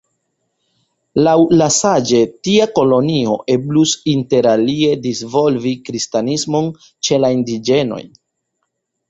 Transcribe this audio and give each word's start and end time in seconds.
Laŭ 1.25 1.33
La 1.61 1.67
Salle, 1.75 2.21
tia 2.47 2.67
kolonio 2.79 3.35
eblus 3.57 3.93
interalie 4.15 4.91
disvolvi 5.05 5.75
kristanismon 5.91 6.73
ĉe 6.89 7.23
la 7.23 7.33
indiĝenoj. 7.39 8.03